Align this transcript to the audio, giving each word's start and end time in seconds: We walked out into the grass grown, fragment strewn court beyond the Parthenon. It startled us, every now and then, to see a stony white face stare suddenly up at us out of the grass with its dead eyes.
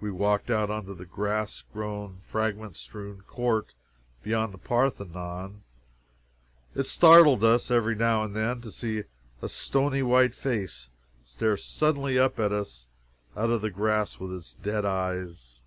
We 0.00 0.10
walked 0.10 0.50
out 0.50 0.68
into 0.68 0.94
the 0.94 1.06
grass 1.06 1.62
grown, 1.72 2.18
fragment 2.18 2.74
strewn 2.76 3.20
court 3.20 3.72
beyond 4.24 4.52
the 4.52 4.58
Parthenon. 4.58 5.62
It 6.74 6.86
startled 6.86 7.44
us, 7.44 7.70
every 7.70 7.94
now 7.94 8.24
and 8.24 8.34
then, 8.34 8.60
to 8.62 8.72
see 8.72 9.04
a 9.40 9.48
stony 9.48 10.02
white 10.02 10.34
face 10.34 10.88
stare 11.24 11.56
suddenly 11.56 12.18
up 12.18 12.40
at 12.40 12.50
us 12.50 12.88
out 13.36 13.50
of 13.50 13.62
the 13.62 13.70
grass 13.70 14.18
with 14.18 14.32
its 14.32 14.54
dead 14.54 14.84
eyes. 14.84 15.62